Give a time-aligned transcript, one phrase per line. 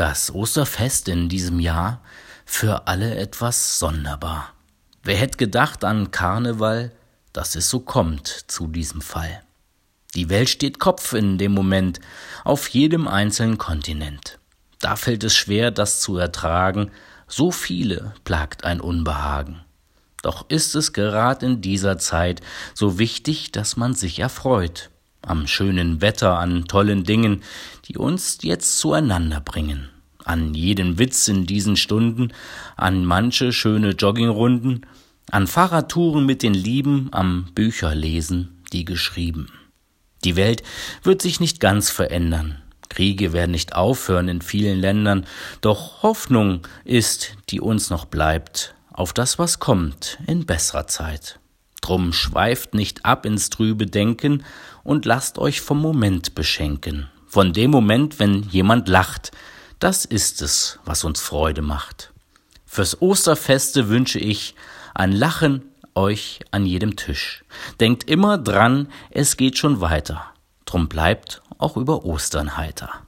[0.00, 2.00] Das Osterfest in diesem Jahr
[2.46, 4.54] für alle etwas sonderbar.
[5.02, 6.92] Wer hätte gedacht an Karneval,
[7.34, 9.42] dass es so kommt zu diesem Fall.
[10.14, 12.00] Die Welt steht Kopf in dem Moment
[12.44, 14.38] auf jedem einzelnen Kontinent.
[14.78, 16.90] Da fällt es schwer, das zu ertragen,
[17.28, 19.60] so viele plagt ein Unbehagen.
[20.22, 22.40] Doch ist es gerad in dieser Zeit
[22.72, 24.88] so wichtig, dass man sich erfreut
[25.22, 27.42] am schönen Wetter, an tollen Dingen,
[27.86, 29.88] die uns jetzt zueinander bringen,
[30.24, 32.32] an jeden Witz in diesen Stunden,
[32.76, 34.86] an manche schöne Joggingrunden,
[35.30, 39.48] an Fahrradtouren mit den Lieben, am Bücherlesen, die geschrieben.
[40.24, 40.62] Die Welt
[41.02, 45.24] wird sich nicht ganz verändern, Kriege werden nicht aufhören in vielen Ländern,
[45.62, 51.38] doch Hoffnung ist, die uns noch bleibt, auf das, was kommt in besserer Zeit.
[51.90, 54.44] Drum schweift nicht ab ins trübe Denken
[54.84, 57.10] und lasst euch vom Moment beschenken.
[57.26, 59.32] Von dem Moment, wenn jemand lacht,
[59.80, 62.12] das ist es, was uns Freude macht.
[62.64, 64.54] Fürs Osterfeste wünsche ich
[64.94, 65.64] ein Lachen
[65.96, 67.44] euch an jedem Tisch.
[67.80, 70.26] Denkt immer dran, es geht schon weiter.
[70.66, 73.02] Drum bleibt auch über Ostern heiter.